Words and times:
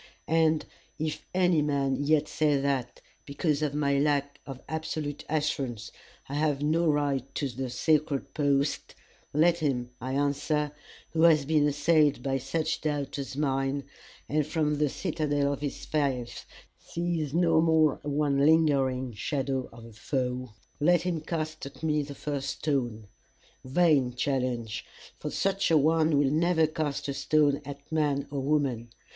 "And 0.27 0.65
if 0.97 1.27
any 1.31 1.61
man 1.61 1.95
yet 2.03 2.27
say 2.27 2.59
that, 2.59 3.01
because 3.23 3.61
of 3.61 3.75
my 3.75 3.99
lack 3.99 4.39
of 4.47 4.59
absolute 4.67 5.23
assurance, 5.29 5.91
I 6.27 6.33
have 6.33 6.63
no 6.63 6.87
right 6.89 7.21
to 7.35 7.47
the 7.49 7.69
sacred 7.69 8.33
post, 8.33 8.95
Let 9.31 9.59
him, 9.59 9.91
I 10.01 10.13
answer, 10.13 10.71
who 11.11 11.21
has 11.21 11.45
been 11.45 11.67
assailed 11.67 12.23
by 12.23 12.39
such 12.39 12.81
doubts 12.81 13.19
as 13.19 13.37
mine, 13.37 13.83
and 14.27 14.47
from 14.47 14.79
the 14.79 14.89
citadel 14.89 15.53
of 15.53 15.61
his 15.61 15.85
faith 15.85 16.45
sees 16.79 17.31
no 17.35 17.61
more 17.61 17.99
one 18.01 18.43
lingering 18.43 19.13
shadow 19.13 19.69
of 19.71 19.85
a 19.85 19.93
foe 19.93 20.55
let 20.79 21.03
him 21.03 21.21
cast 21.21 21.67
at 21.67 21.83
me 21.83 22.01
the 22.01 22.15
first 22.15 22.49
stone! 22.57 23.05
Vain 23.63 24.15
challenge! 24.15 24.83
for 25.19 25.29
such 25.29 25.69
a 25.69 25.77
one 25.77 26.17
will 26.17 26.31
never 26.31 26.65
cast 26.65 27.07
a 27.07 27.13
stone 27.13 27.61
at 27.65 27.91
man 27.91 28.27
or 28.31 28.39
woman. 28.41 28.89